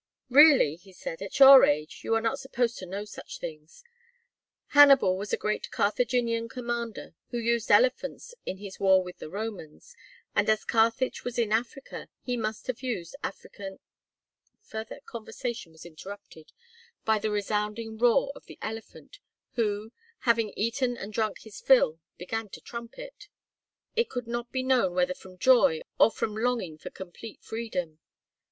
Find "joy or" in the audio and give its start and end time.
25.37-26.09